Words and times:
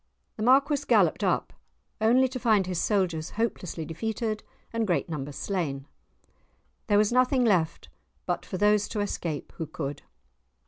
The 0.35 0.41
Marquis 0.41 0.81
galloped 0.87 1.23
up, 1.23 1.53
only 2.01 2.27
to 2.29 2.39
find 2.39 2.65
his 2.65 2.81
soldiers 2.81 3.29
hopelessly 3.37 3.85
defeated 3.85 4.41
and 4.73 4.87
great 4.87 5.09
numbers 5.09 5.35
slain. 5.35 5.85
There 6.87 6.97
was 6.97 7.11
nothing 7.11 7.45
left 7.45 7.87
but 8.25 8.43
for 8.43 8.57
those 8.57 8.87
to 8.87 9.01
escape 9.01 9.53
who 9.57 9.67
could. 9.67 10.01